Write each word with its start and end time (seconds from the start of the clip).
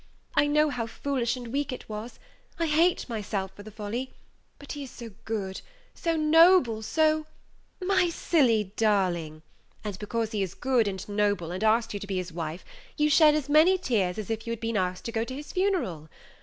I 0.33 0.47
know 0.47 0.71
how 0.71 0.87
foolish 0.87 1.35
and 1.37 1.49
weak 1.49 1.71
it 1.71 1.87
was; 1.87 2.17
I 2.57 2.65
hate 2.65 3.07
myself 3.07 3.51
for 3.55 3.61
the 3.61 3.69
folly; 3.69 4.11
but 4.57 4.71
he 4.71 4.81
is 4.81 4.89
so 4.89 5.11
good, 5.25 5.61
so 5.93 6.15
noble, 6.17 6.81
so" 6.81 7.27
"My 7.79 8.09
silly 8.09 8.71
darling; 8.77 9.43
and 9.83 9.99
because 9.99 10.31
he 10.31 10.41
is 10.41 10.55
good 10.55 10.87
and 10.87 11.07
noble, 11.07 11.51
and 11.51 11.63
asked 11.63 11.93
you 11.93 11.99
to 11.99 12.07
be 12.07 12.17
his 12.17 12.33
wife, 12.33 12.65
you 12.97 13.11
shed 13.11 13.35
as 13.35 13.47
many 13.47 13.77
tears 13.77 14.17
as 14.17 14.31
if 14.31 14.47
you 14.47 14.51
had 14.53 14.59
been 14.59 14.75
asked 14.75 15.05
to 15.05 15.11
go 15.11 15.23
to 15.23 15.35
his 15.35 15.51
funeral. 15.53 16.09